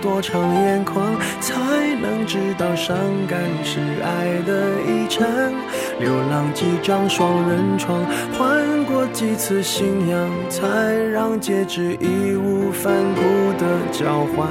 [0.00, 1.54] 多长眼眶，才
[2.00, 2.96] 能知道伤
[3.28, 5.26] 感是爱的遗产。
[5.98, 8.04] 流浪几张双人床，
[8.38, 10.66] 换过几次信仰，才
[11.12, 13.22] 让戒指义无反顾
[13.58, 14.46] 的交换。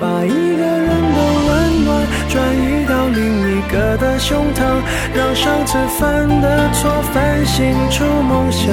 [0.00, 1.18] 把一个人的
[1.48, 4.60] 温暖转移到另一个的胸膛，
[5.14, 8.72] 让上次犯的错反省出梦想。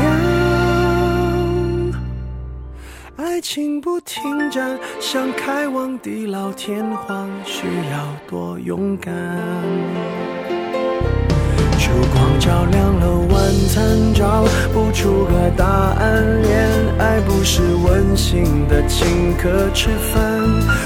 [3.53, 9.13] 情不停站，想开往地老天荒，需要多勇敢。
[11.77, 16.41] 烛光照亮了晚餐，找不出个答案。
[16.41, 20.21] 恋爱不是温馨的请客吃饭，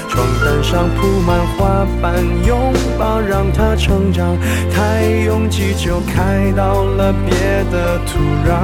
[0.08, 4.36] 床单上铺满花瓣，拥抱让它成长。
[4.74, 7.38] 太拥挤就开到了别
[7.70, 8.56] 的土壤。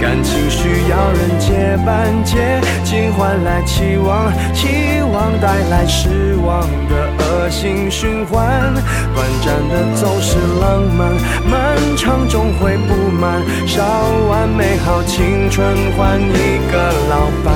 [0.00, 4.66] 感情需要人接班，接近换来期望，期
[5.12, 8.74] 望带来失望的恶性循环。
[9.14, 11.12] 短暂的总是浪漫。
[11.44, 13.82] 漫长终会不满，烧
[14.28, 17.54] 完美好青春换一个老伴，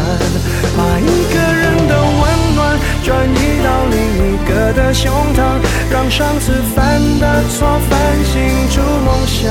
[0.77, 5.59] 把一个人的温暖转移到另一个的胸膛，
[5.91, 9.51] 让上次犯的错反省出梦想。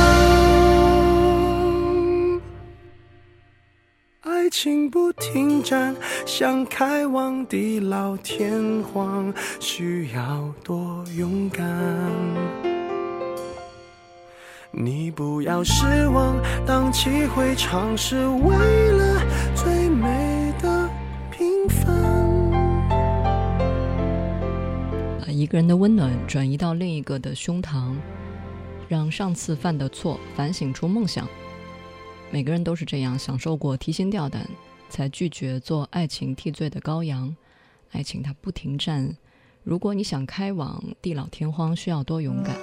[4.63, 11.65] 情不停站，想开往地老天荒，需要多勇敢。
[14.69, 19.19] 你不要失望，荡气回肠是为了
[19.55, 20.87] 最美的
[21.31, 22.91] 平凡。
[25.25, 27.95] 把一个人的温暖转移到另一个的胸膛，
[28.87, 31.27] 让上次犯的错反省出梦想。
[32.31, 34.47] 每个人都是这样，享受过提心吊胆，
[34.89, 37.35] 才拒绝做爱情替罪的羔羊。
[37.91, 39.13] 爱情它不停站，
[39.63, 42.55] 如果你想开往地老天荒，需要多勇敢。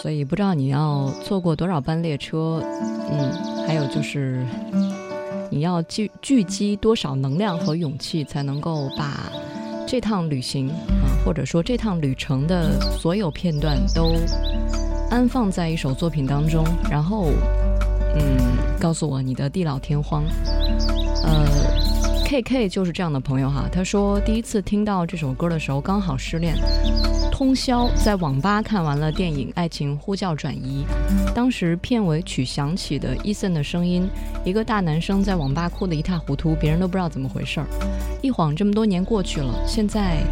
[0.00, 2.62] 所以不知道你要错过多少班列车，
[3.10, 4.46] 嗯，还有就是
[5.50, 9.28] 你要聚聚集多少能量和勇气，才能够把
[9.88, 10.74] 这趟旅行啊，
[11.24, 14.14] 或者说这趟旅程的所有片段都
[15.10, 17.26] 安放在一首作品当中，然后，
[18.14, 20.24] 嗯，告诉我你的地老天荒。
[21.24, 21.46] 呃
[22.24, 26.54] ，K K 就是这样的朋友哈，他说第一次听到这首歌的时候刚好失恋。
[27.30, 30.84] 通宵在网吧看完了电影《爱情呼叫转移》，
[31.34, 34.08] 当时片尾曲响起的伊森的声音，
[34.44, 37.66] 一个大男生在网吧哭得一塌糊涂，别人都不知道怎么回事儿。
[38.20, 40.22] 一晃这么多年过去了，现在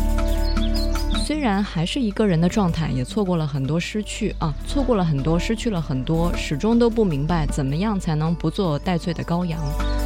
[1.30, 9.60] 虽然还是一个人的状态，也错过了很多失去啊，错过了很多，失去了很多，始终都不明白怎么样才能不做带罪的羔羊。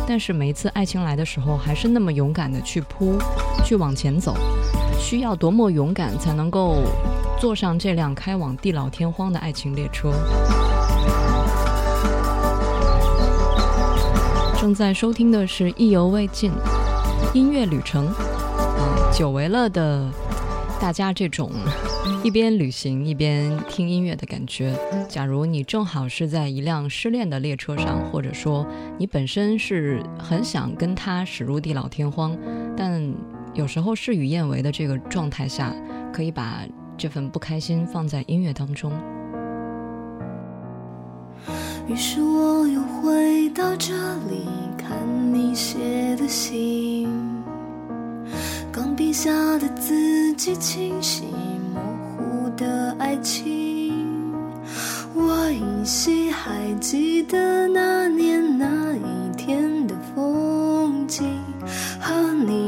[0.06, 3.16] 但是每一次爱情来的时候，还是那么勇敢的去扑，
[3.64, 4.36] 去往前走。
[4.98, 6.82] 需要多么勇敢才能够
[7.40, 10.12] 坐上这辆开往地老天荒的爱情列车？
[14.60, 16.52] 正在收听的是意犹未尽
[17.32, 20.06] 音乐旅程啊，久违了的
[20.80, 21.50] 大家这种
[22.22, 24.76] 一边旅行一边听音乐的感觉。
[25.08, 28.66] 假如你正好是在一辆失恋的列车上，或者说
[28.98, 32.36] 你本身是很想跟他驶入地老天荒，
[32.76, 33.14] 但。
[33.54, 35.72] 有时候事与愿违的这个状态下，
[36.12, 36.66] 可以把
[36.98, 38.90] 这份不开心放在音乐当中。
[41.86, 43.94] 于是我又回到这
[44.28, 44.98] 里，看
[45.32, 47.08] 你写的信，
[48.74, 51.22] 钢笔下的字迹清晰，
[51.72, 51.80] 模
[52.16, 53.94] 糊的爱情。
[55.14, 58.66] 我依稀还记得那年那
[58.96, 61.38] 一天的风景，
[62.00, 62.12] 和
[62.44, 62.63] 你。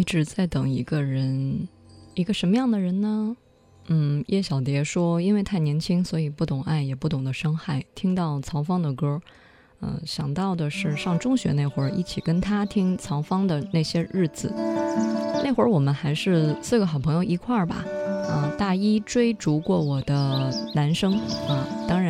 [0.00, 1.68] 一直在等一个人，
[2.14, 3.36] 一个什么样的人呢？
[3.88, 7.84] 嗯，叶小蝶说，因为太年轻，所以不懂爱，也不懂得伤害。
[7.94, 9.20] 听到曹芳的歌，
[9.82, 14.50] 嗯，想到的是上中学那会儿，一起跟他听曹芳的那些日子。
[15.44, 17.84] 那会儿我们还是四个好朋友一块儿吧。
[18.32, 21.12] 嗯，大一追逐过我的男生
[21.46, 22.09] 啊，当然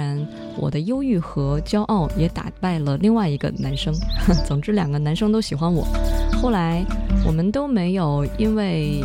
[0.61, 3.95] 我的忧郁和骄傲也打败了另外一个男生。
[4.47, 5.87] 总之，两个男生都喜欢我。
[6.40, 6.85] 后来
[7.26, 9.02] 我们都没有因为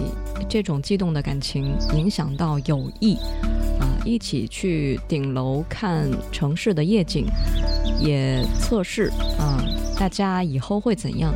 [0.50, 3.16] 这种激动的感情影响到友谊
[3.80, 7.26] 啊，一起去顶楼看城市的夜景，
[8.00, 9.64] 也测试啊，
[9.98, 11.34] 大家以后会怎样？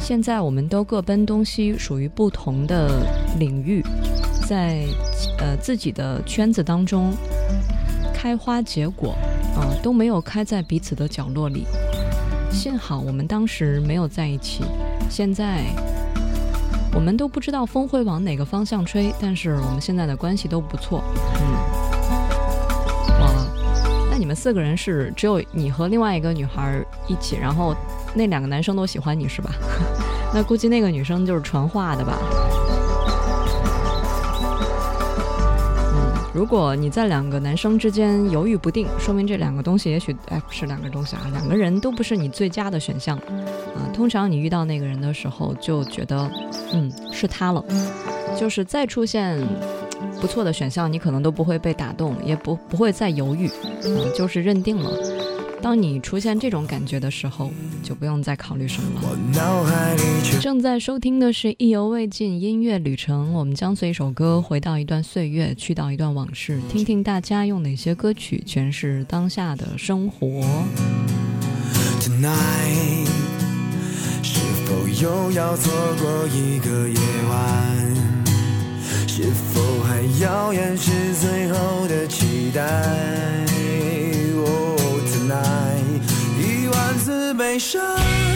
[0.00, 3.04] 现在我们都各奔东西，属于不同的
[3.38, 3.82] 领域。
[4.46, 4.84] 在
[5.38, 7.12] 呃自己的圈子当中
[8.26, 9.14] 开花结果，
[9.54, 11.64] 啊都没有开在彼此的角落里。
[12.50, 14.64] 幸好我们当时没有在一起。
[15.08, 15.62] 现在
[16.92, 21.04] 我们都不知道风会往哪个方向吹，但是我们现在的关系都不错。
[21.36, 21.52] 嗯，
[23.20, 23.30] 哇，
[24.10, 27.76] 那你们四个人是只有你和另外一个女孩一起，然后
[28.12, 29.52] 那两个男生都喜欢你是吧？
[30.34, 32.18] 那估计那个女生就是传话的吧。
[36.36, 43.88] 如果你在两个男生之间犹豫不定，说明这两个东西也许哎不是两个东西啊，两个人都不是你最佳的选项啊。
[43.94, 46.30] 通常你遇到那个人的时候，就觉得
[46.74, 47.64] 嗯是他了，
[48.38, 49.42] 就是再出现
[50.20, 53.50] 不错的选项，你可能都不会被打动，也不不会再犹豫，
[53.84, 54.90] 嗯，就是认定了。
[55.62, 57.50] 当你出现这种感觉的时候，
[57.82, 59.08] 就不用再考虑什么了。
[60.40, 70.26] 正在收听的是意犹未尽音乐旅程，我们将随一首歌回到一段岁月，去到一段往事，听听大家用哪些歌曲诠释当下的生活。
[72.00, 73.08] Tonight，
[74.22, 76.98] 是否又要错过一个夜
[77.28, 77.96] 晚？
[79.08, 83.45] 是否还要掩饰最后的期待？
[86.38, 88.35] 一万次悲伤。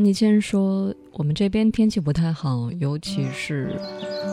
[0.00, 3.78] 詹妮谦说：“我们这边天气不太好，尤其是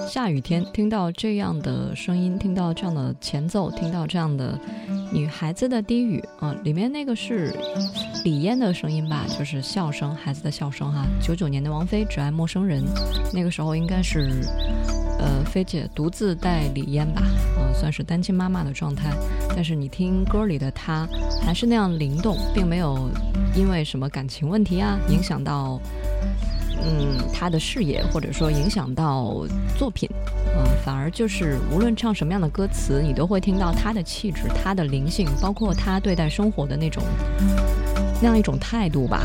[0.07, 4.57] 下雨天，听到这样的声音，听到这样的前奏，听到这样的
[5.11, 7.53] 女孩子的低语啊，里面那个是
[8.23, 11.05] 李嫣的声音吧，就是笑声，孩子的笑声哈。
[11.21, 12.81] 九九年的王菲《只爱陌生人》，
[13.33, 14.41] 那个时候应该是
[15.19, 17.21] 呃菲姐独自带李嫣吧，
[17.59, 19.11] 嗯，算是单亲妈妈的状态。
[19.49, 21.05] 但是你听歌里的她，
[21.41, 23.09] 还是那样灵动，并没有。”
[23.57, 25.81] 因为什么感情问题啊，影响到
[26.83, 30.07] 嗯他的事业，或者说影响到作品，
[30.55, 37.01] 嗯，反而就是无论唱什么样的歌词，你都会听到他的气质、他的灵性，包括他对待生活的那种
[38.21, 39.23] 那样一种态度吧，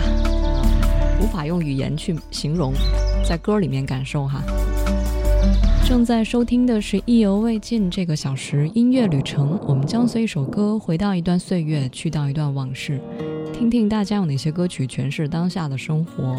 [1.20, 2.72] 无法用语言去形容，
[3.28, 4.42] 在歌里面感受哈。
[5.84, 12.98] 正在收听的是意犹未尽这个小时音乐旅程，我们将随一首歌回到一段岁月，去到一段往事。
[13.62, 16.36] 听听大家有哪些歌曲诠释当下的生活？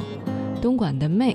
[0.62, 1.34] 东莞的妹，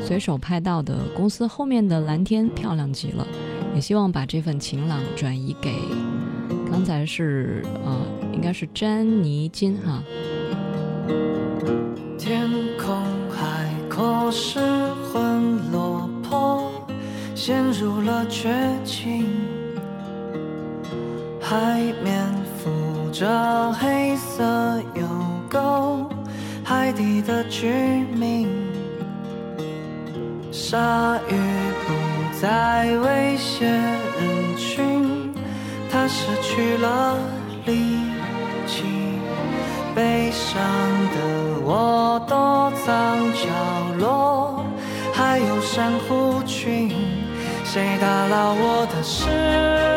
[0.00, 3.24] 随手拍到的公司后面的蓝天漂亮极了，
[3.72, 5.76] 也希望把这份晴朗转移给
[6.68, 10.02] 刚才是呃，应该是詹妮金哈。
[12.18, 14.58] 天空海阔失
[15.04, 16.68] 魂落魄，
[17.36, 19.24] 陷入了绝境，
[21.40, 25.27] 海面浮着黑色油。
[25.50, 26.08] 够
[26.64, 27.66] 海底的居
[28.14, 28.48] 民，
[30.52, 31.34] 鲨鱼
[31.86, 35.32] 不再威胁人群，
[35.90, 37.16] 它失去了
[37.64, 37.72] 力
[38.66, 38.84] 气。
[39.94, 40.60] 悲伤
[41.12, 43.48] 的我躲藏角
[43.98, 44.64] 落，
[45.12, 46.90] 还有珊瑚群，
[47.64, 49.87] 谁打扰我的事？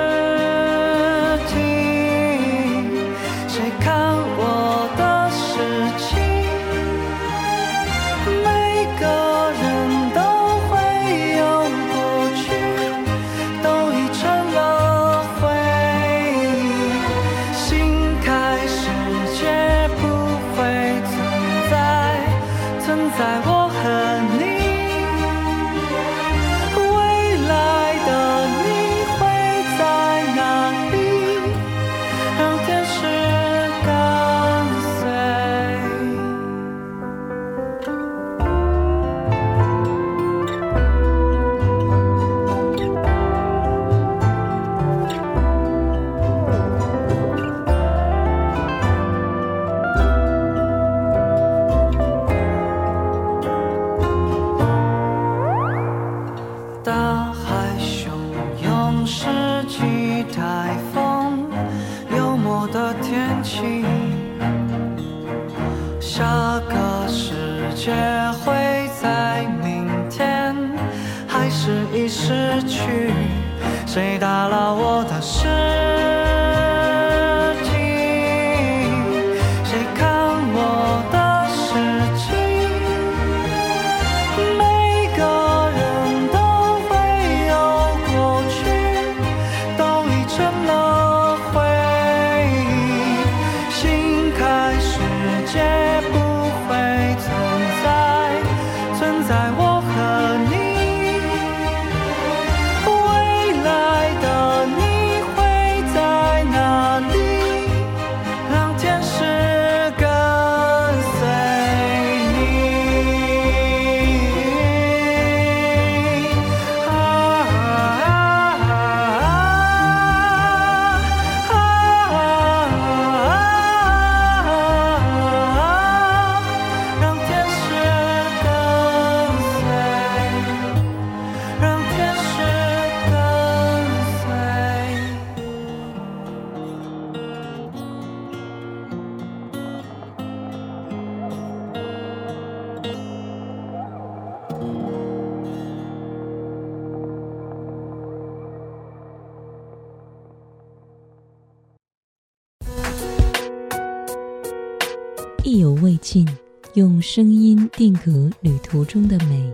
[157.14, 159.54] 声音定格旅途中的美，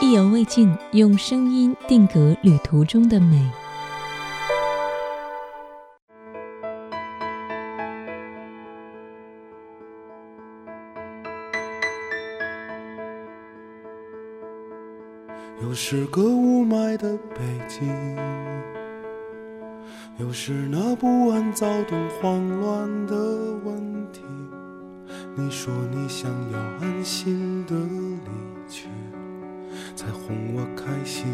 [0.00, 0.72] 意犹未尽。
[0.92, 3.50] 用声音定格旅途中的美。
[15.60, 17.92] 又是个雾霾的北京。
[20.18, 23.14] 有时那不安、躁动、慌乱的
[23.62, 23.76] 问
[24.12, 24.22] 题，
[25.36, 28.30] 你说你想要安心的离
[28.66, 28.88] 去，
[29.94, 31.26] 才哄我开心。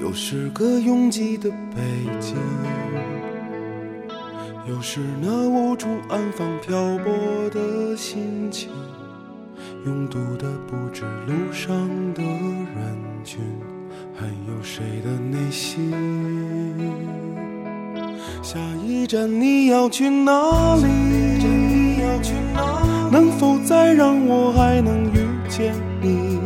[0.00, 1.80] 又是个拥挤的北
[2.18, 2.36] 京，
[4.66, 8.70] 又是那无处安放漂泊的心情，
[9.86, 13.40] 拥堵的不止路上的人群。
[14.20, 15.92] 还有谁的内心？
[18.42, 20.82] 下一站你要去哪里？
[23.12, 26.40] 能否再让我还能遇见你？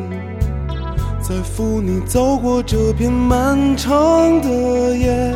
[1.23, 3.91] 再扶你走过这片漫长
[4.43, 5.35] 的夜，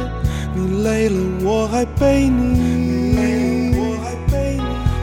[0.54, 3.72] 你累了我还背你。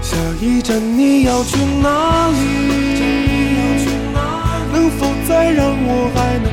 [0.04, 2.36] 下一站你要去哪里？
[4.72, 6.53] 能否再让我还能？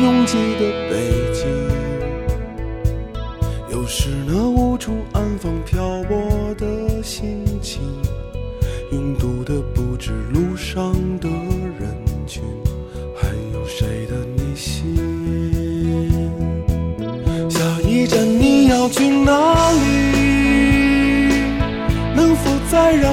[0.00, 1.46] 拥挤的北京，
[3.70, 7.82] 又是那无处安放漂泊的心情，
[8.92, 11.88] 拥堵的不止路上的人
[12.26, 12.42] 群，
[13.16, 14.96] 还有谁的内心？
[17.50, 19.78] 下一站你要去哪里？
[22.14, 23.12] 能否再让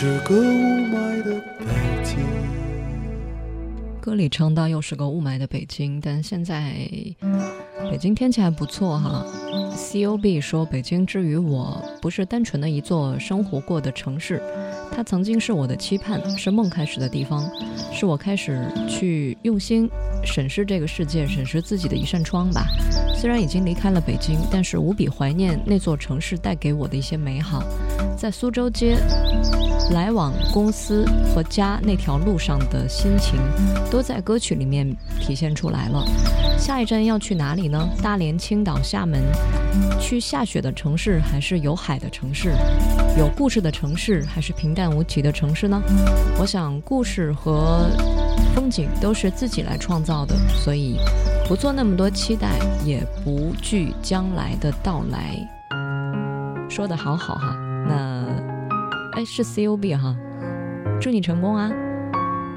[0.00, 1.66] 是个雾霾的北
[2.04, 2.18] 京。
[4.00, 6.72] 歌里唱到又是个雾霾的北京，但现在
[7.90, 9.26] 北京天气还不错哈。
[9.74, 14.40] C O B 说，北京之于我不是单纯的一座生活过的城市，
[14.94, 17.44] 它曾经是我的期盼，是梦开始的地方，
[17.92, 19.90] 是我开始去用心
[20.24, 22.68] 审视这个世界、审视自己的一扇窗吧。
[23.16, 27.64] 虽然已经离开了北京，但是无比怀念那座城市带给我的一些美好，
[28.16, 28.96] 在苏州街。
[29.90, 33.38] 来往公司和家那条路上的心情，
[33.90, 34.86] 都在歌曲里面
[35.20, 36.04] 体现出来了。
[36.58, 37.88] 下一站要去哪里呢？
[38.02, 39.22] 大连、青岛、厦门，
[39.98, 42.52] 去下雪的城市，还是有海的城市？
[43.16, 45.80] 有故事的城市，还是平淡无奇的城市呢？
[46.38, 47.88] 我想，故事和
[48.54, 50.98] 风景都是自己来创造的，所以
[51.48, 55.38] 不做那么多期待，也不惧将来的到来。
[56.68, 57.56] 说的好好哈，
[57.88, 58.27] 那。
[59.18, 60.14] 哎，是 C O B 哈，
[61.00, 61.68] 祝你成功啊！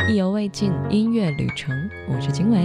[0.07, 1.75] 意犹未尽，音乐旅程，
[2.07, 2.59] 我是经纬。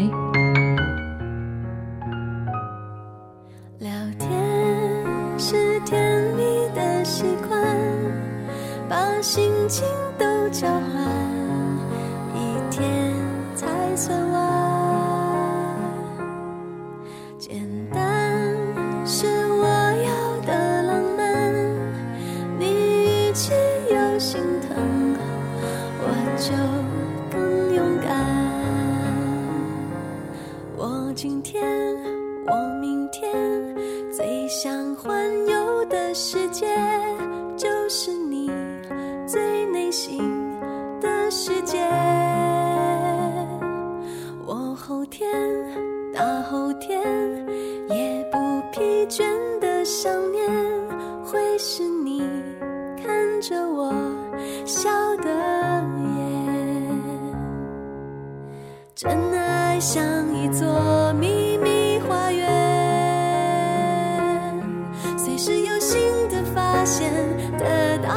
[3.78, 7.58] 聊天是甜蜜的习惯，
[8.86, 9.86] 把心情
[10.18, 10.95] 都交换，
[36.18, 36.64] 世界
[37.58, 38.50] 就是你
[39.26, 40.18] 最内心
[40.98, 41.78] 的世界。
[44.46, 45.28] 我后天
[46.14, 46.72] 大后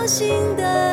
[0.09, 0.88] 心的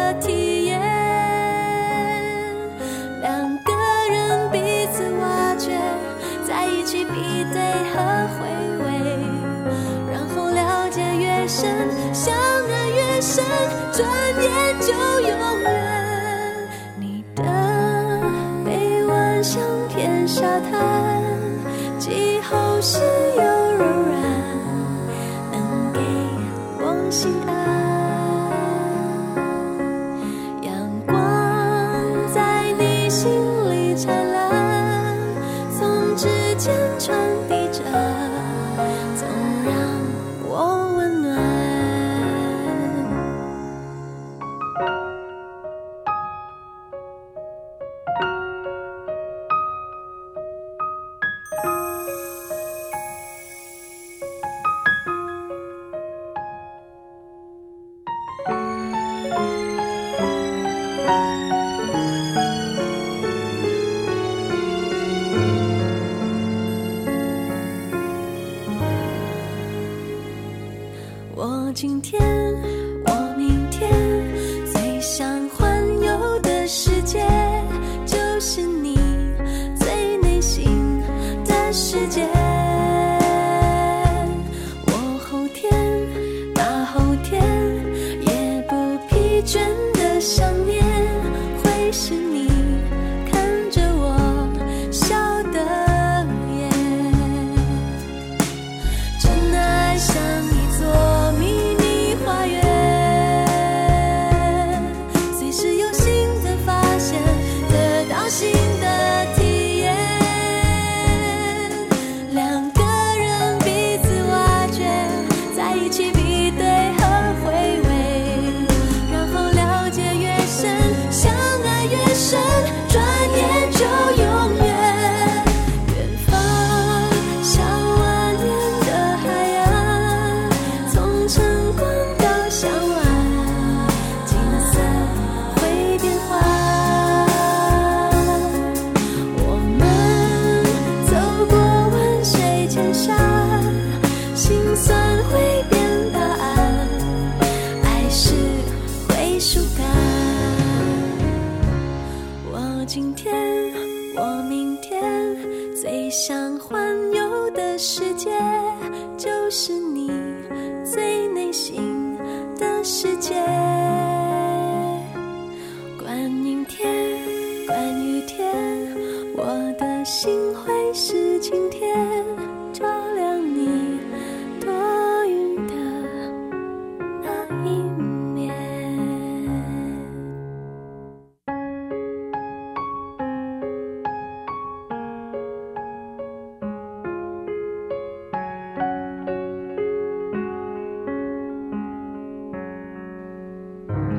[71.76, 72.18] 今天，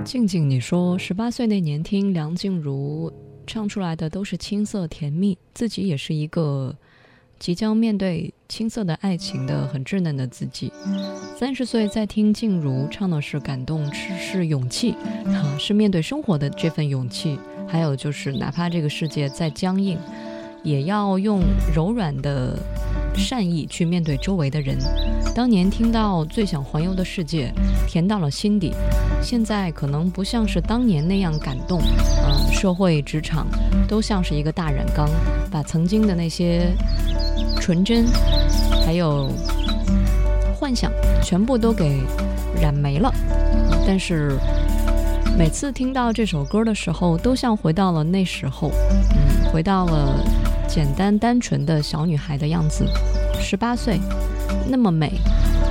[0.08, 3.12] 静静，你说十八岁那年听梁静茹
[3.46, 6.74] 唱出来的都是青涩甜蜜，自己也是一个
[7.38, 10.72] 即将面对青涩的爱情的很稚嫩的自己。
[11.38, 14.92] 三十岁再听静茹唱的是感动，是勇气
[15.26, 20.00] 啊，是面对生活的这份勇气，还有就是哪怕这个世界再僵硬，
[20.64, 21.42] 也要用
[21.76, 22.58] 柔软的
[23.18, 24.78] 善意去面对周围的人。
[25.36, 27.52] 当年听到最想环游的世界，
[27.88, 28.74] 甜到了心底。
[29.22, 33.48] 现在可能不像是当年那样感动，嗯、社会、职场
[33.88, 35.10] 都像是一个大染缸，
[35.52, 36.72] 把曾经的那些
[37.60, 38.06] 纯真，
[38.86, 39.30] 还有
[40.56, 42.00] 幻想，全部都给
[42.62, 43.14] 染没了。
[43.86, 44.38] 但是
[45.38, 48.72] 每次听到这首歌的时候，都像回到了那时候，
[49.12, 50.16] 嗯，回到了
[50.68, 52.86] 简单单纯的小女孩的样子，
[53.40, 54.00] 十八岁，
[54.68, 55.14] 那么美。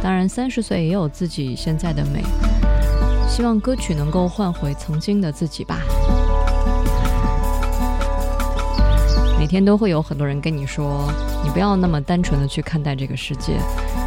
[0.03, 2.25] 当然，三十岁也有自己现在的美。
[3.29, 5.81] 希望歌曲能够换回曾经的自己吧。
[9.39, 11.13] 每天都会有很多人跟你说，
[11.45, 13.59] 你不要那么单纯的去看待这个世界，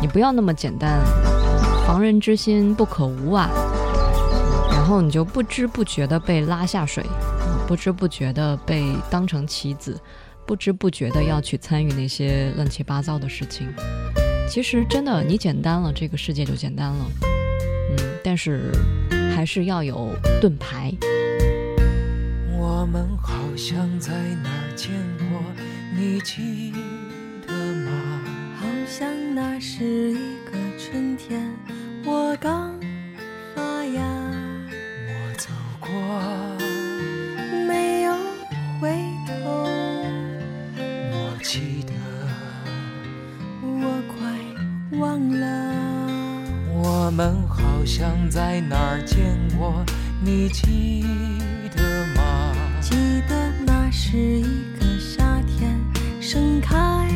[0.01, 0.99] 你不要那么简单，
[1.85, 3.49] 防人之心不可无啊。
[4.71, 7.05] 然后你就不知不觉的被拉下水，
[7.67, 9.99] 不知不觉的被当成棋子，
[10.49, 13.71] 不知不觉的要去参与那些乱七八糟的事情。
[14.49, 17.05] 其实真的，你简单了，这个世界就简单了。
[17.91, 18.71] 嗯，但是
[19.35, 20.09] 还是要有
[20.41, 20.91] 盾牌。
[22.57, 24.89] 我们好像在哪儿见
[25.29, 25.39] 过，
[25.95, 26.73] 你记
[27.45, 27.91] 得吗？
[28.59, 31.47] 好像那是一个春天，
[32.03, 32.73] 我刚
[33.55, 34.01] 发芽，
[35.05, 35.89] 我走过，
[47.19, 49.83] 们好像在哪儿见过，
[50.23, 51.03] 你记
[51.75, 52.55] 得吗？
[52.79, 52.95] 记
[53.27, 54.43] 得那是一
[54.79, 55.77] 个夏天，
[56.21, 57.09] 盛开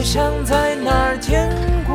[0.00, 1.46] 好像在哪儿见
[1.86, 1.94] 过。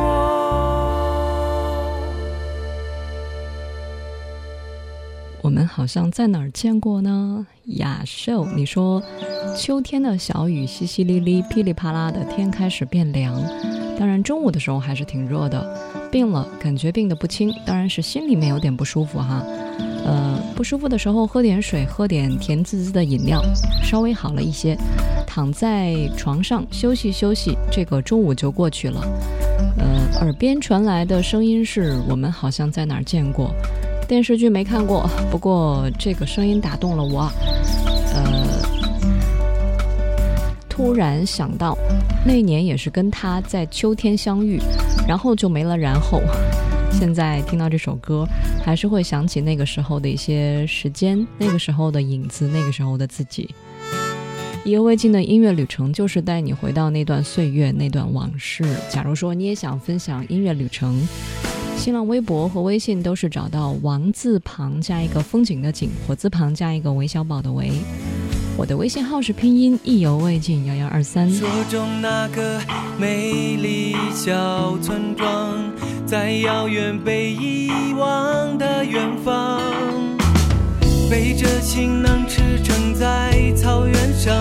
[5.42, 7.44] 我们好像在哪儿见过呢？
[7.64, 9.02] 雅秀，你说
[9.56, 13.42] 秋天的小雨淅淅沥沥，噼里啪啦的，天开始变凉。
[13.98, 15.66] 当然中午的时候还是挺热的。
[16.10, 19.42] 病了，感觉病得不轻，当然是心里面有点不舒服哈。
[20.04, 23.42] 呃，不舒服的时候喝点水，喝点甜滋滋的饮料，
[23.82, 24.76] 稍微好了一些。
[25.26, 29.00] 躺在床上休息休息，这个中午就过去了。
[29.76, 33.50] 呃，耳边传来的声音是我们好像在哪儿见过。
[34.08, 37.28] 电视剧没看过，不过这个声音打动了我。
[40.76, 41.74] 突然想到，
[42.26, 44.60] 那年也是跟他在秋天相遇，
[45.08, 46.20] 然后就没了然后。
[46.92, 48.28] 现在听到这首歌，
[48.62, 53.48] 还是会想起那个时候的一些时间，那个时候的影子，那个时候的自己。
[54.66, 58.62] 意犹未尽的音乐旅程，就是带你回到那段岁月、那段往事。
[58.90, 61.08] 假如说你也想分享音乐旅程，
[61.78, 67.70] 新浪微博和微信都是找到王字旁加一个风景的景，火字旁加一个韦小宝的韦。
[68.58, 71.30] 我的微信号是拼音意犹未尽幺幺二三。
[71.30, 72.58] 说中那个
[72.98, 75.54] 美丽小村庄，
[76.06, 79.60] 在遥远被遗忘的远方，
[81.10, 84.34] 背着行囊驰骋在草原上，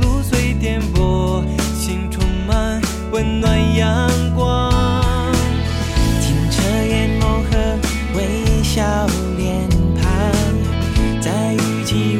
[0.00, 1.44] 路随颠簸，
[1.78, 4.72] 心充满温暖阳光。
[6.20, 7.78] 清澈眼眸和
[8.16, 9.06] 微笑
[9.38, 12.18] 脸庞，在雨季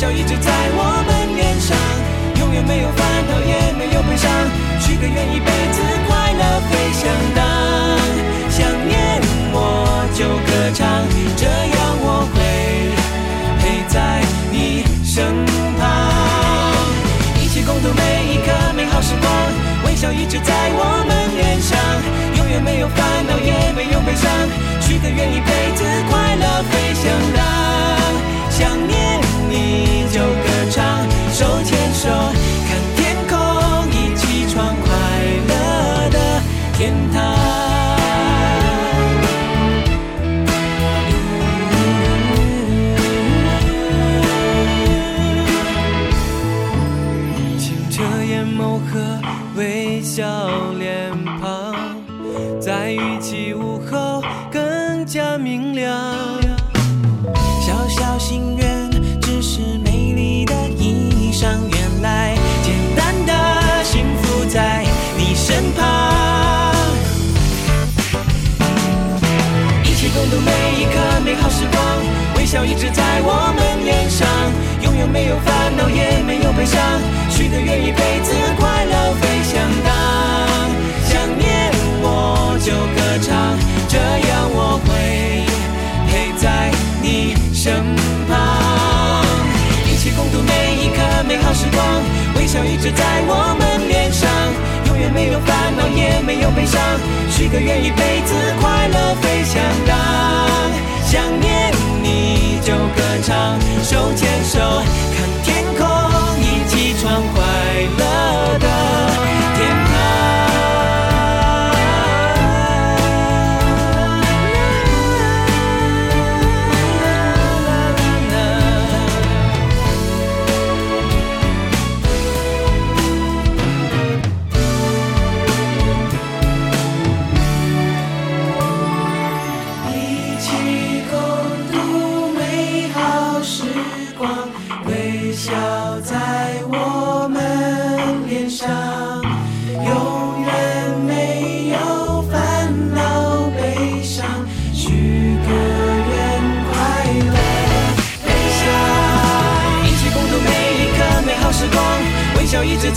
[0.00, 1.76] 笑一直在我们脸上，
[2.40, 4.32] 永远没有烦恼，也没有悲伤，
[4.80, 6.40] 许个愿一辈子快乐
[6.72, 7.04] 飞翔
[7.36, 7.44] 当。
[8.48, 9.20] 想念
[9.52, 11.04] 我就歌唱，
[11.36, 12.40] 这样我会
[13.60, 15.44] 陪在你身
[15.76, 15.84] 旁，
[17.36, 19.30] 一起共度每一刻美好时光，
[19.84, 21.76] 微笑一直在我们脸上，
[22.38, 24.32] 永远没有烦恼，也没有悲伤，
[24.80, 27.04] 许个愿一辈子快乐飞翔
[27.36, 27.44] 当。
[28.48, 29.20] 想念
[29.72, 32.08] 你就歌唱，手牵手
[32.66, 33.38] 看天空，
[33.92, 34.88] 一起闯快
[35.48, 35.52] 乐
[36.10, 36.18] 的
[36.76, 37.16] 天堂。
[47.56, 49.20] 清澈眼眸和
[49.54, 50.24] 微笑
[50.80, 51.76] 脸庞，
[52.60, 56.49] 在雨季午后更加明亮。
[65.60, 66.72] 身旁，
[69.84, 70.50] 一起共度每
[70.80, 71.78] 一刻美好时光，
[72.38, 74.26] 微笑一直在我们脸上，
[74.82, 76.80] 永远没有烦恼，也没有悲伤，
[77.28, 79.92] 许个愿一辈子快乐飞翔当。
[81.04, 83.28] 想念我就歌唱，
[83.86, 85.44] 这样我会
[86.08, 87.84] 陪在你身
[88.30, 89.26] 旁，
[89.84, 91.84] 一起共度每一刻美好时光，
[92.36, 93.59] 微笑一直在我们，
[96.22, 96.80] 没有悲伤，
[97.30, 99.96] 许个愿一辈子快乐飞翔当。
[101.04, 104.58] 想念你就歌唱，手牵手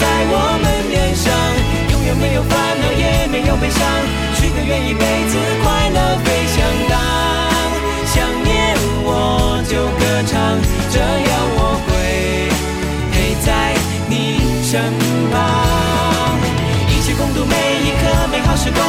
[0.03, 1.31] 在我们脸上，
[1.95, 3.79] 永远没有烦恼，也没有悲伤，
[4.35, 6.59] 许个愿一辈子快乐飞翔
[6.91, 6.99] 荡。
[8.11, 8.75] 想念
[9.07, 10.59] 我就歌唱，
[10.91, 12.51] 这样我会
[13.15, 13.71] 陪在
[14.11, 14.91] 你身
[15.31, 16.35] 旁，
[16.91, 17.55] 一起共度每
[17.87, 18.83] 一刻美好时光，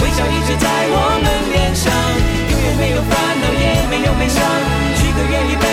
[0.00, 4.40] 微笑一直在我们脸上，永远没有烦恼，也没有悲伤，
[4.96, 5.68] 许个愿一辈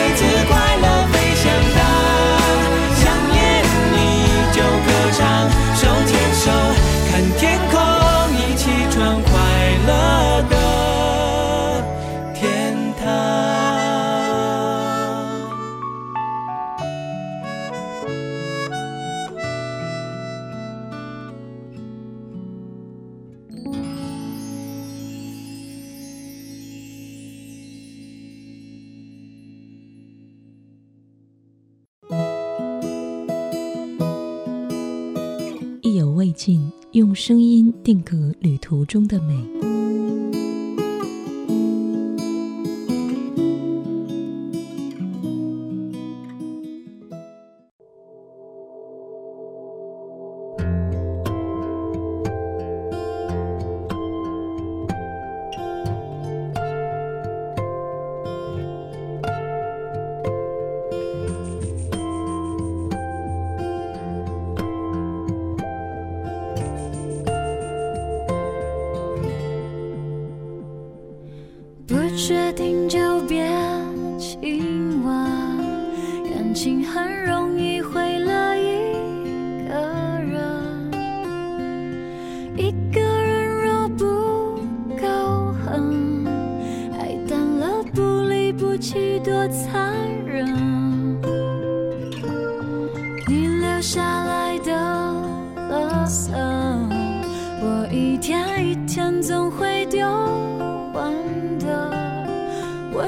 [36.94, 39.70] 用声音定格旅途中的美。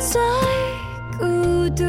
[0.00, 0.18] 最
[1.18, 1.26] 孤
[1.76, 1.84] 独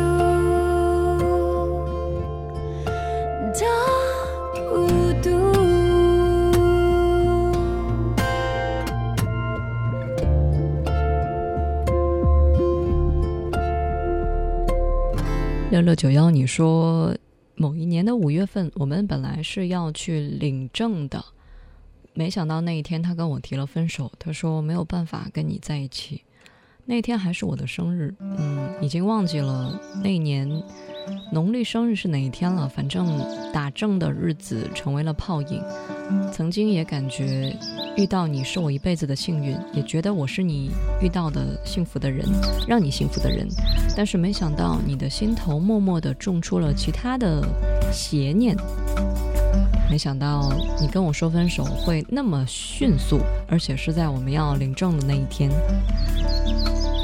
[3.53, 3.63] 的
[4.69, 4.85] 孤
[5.21, 5.29] 独。
[15.71, 17.15] 六六九幺，你说
[17.55, 21.23] 某一年的五月份，我们本来是要去领证的，
[22.13, 26.21] 没想到那一天他跟我提了分手，他说没有办法跟你在一起。
[26.91, 30.61] 那天还是我的生日，嗯，已经忘记了那年
[31.31, 32.67] 农历生日是哪一天了。
[32.67, 33.17] 反正
[33.53, 35.63] 打证的日子成为了泡影。
[36.33, 37.55] 曾经也感觉
[37.95, 40.69] 遇到你是我一辈子的幸运，也觉得我是你
[41.01, 42.27] 遇到的幸福的人，
[42.67, 43.47] 让你幸福的人。
[43.95, 47.41] 但是没想到你的心头默默地种出了其他的
[47.89, 48.53] 邪念。
[49.89, 55.49] 没想到你跟我说分手会那么迅速，而且是在我们要领证的那一天。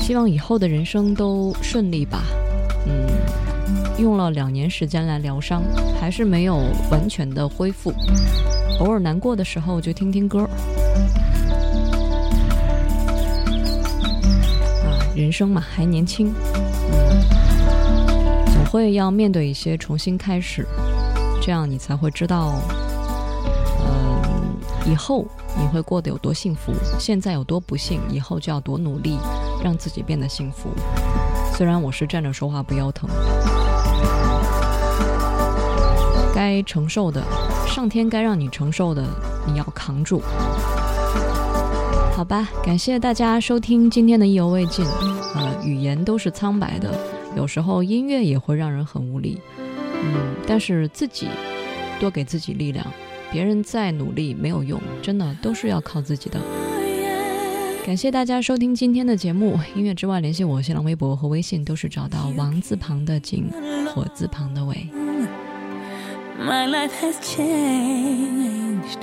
[0.08, 2.24] 希望以后的人生都顺利吧。
[2.86, 3.06] 嗯，
[4.00, 5.62] 用了两年时间来疗伤，
[6.00, 7.94] 还是没有完全的恢复。
[8.80, 10.48] 偶尔难过的时候就听听歌。
[14.86, 16.34] 啊，人生嘛，还年轻，
[16.94, 17.22] 嗯，
[18.46, 20.66] 总会要面对一些重新开始，
[21.42, 22.54] 这样你才会知道，
[23.86, 24.24] 嗯，
[24.90, 25.28] 以后
[25.60, 29.18] 你会过得有多幸福，现在有多不幸，以后就要多努力，
[29.64, 30.70] 让自己变得幸福。
[31.54, 33.10] 虽然我是站着说话不腰疼，
[36.34, 37.24] 该承受的，
[37.68, 39.04] 上天该让你承受的，
[39.48, 40.22] 你要扛住。
[42.16, 44.86] 好吧，感谢大家收听今天的意犹未尽。
[45.36, 46.92] 呃，语言都是苍白的，
[47.36, 49.40] 有时候音乐也会让人很无力。
[49.58, 51.28] 嗯，但是自己
[52.00, 52.86] 多给自己力量，
[53.32, 56.40] 别人再努力没有用，真的都是要靠自己的。
[57.86, 59.58] 感谢大家收听今天的节目。
[59.74, 63.50] 音乐之外，联系我，新浪微博和微信都是找到王字旁的景，
[63.94, 64.90] 火字旁的伟。
[66.40, 69.00] My life has changed.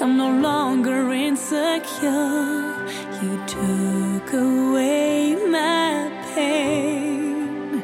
[0.00, 2.74] I'm no longer insecure.
[3.20, 7.82] You took away my pain.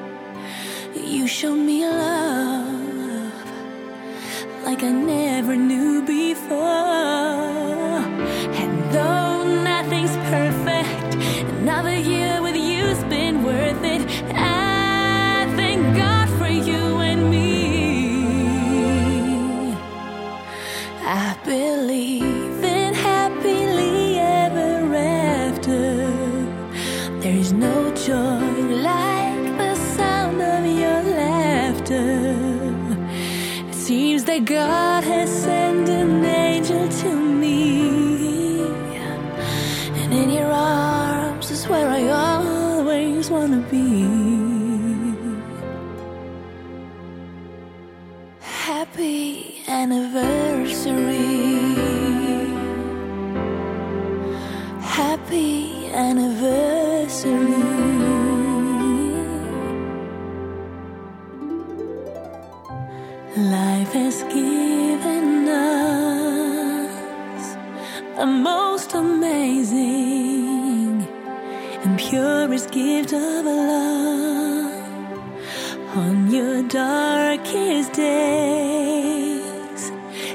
[0.94, 2.63] You showed me love.
[4.74, 7.63] like I never knew before.
[63.36, 66.86] Life has given us
[68.16, 69.82] the most amazing
[71.82, 74.72] and purest gift of love.
[75.96, 79.90] On your darkest days,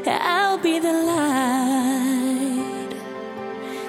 [0.06, 2.90] I'll be the light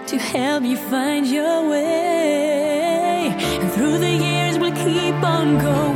[0.07, 3.35] to help you find your way.
[3.61, 5.90] And through the years, we'll keep on going.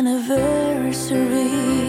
[0.00, 1.79] anniversary.